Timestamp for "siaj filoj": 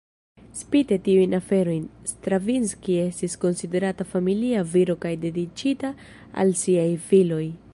6.63-7.43